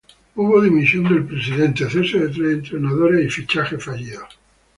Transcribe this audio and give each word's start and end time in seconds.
Hubo 0.33 0.59
dimisión 0.63 1.03
del 1.03 1.25
presidente, 1.27 1.87
cese 1.87 2.17
de 2.21 2.29
tres 2.29 2.53
entrenadores 2.57 3.23
y 3.23 3.29
fichajes 3.29 3.83
fallidos. 3.85 4.29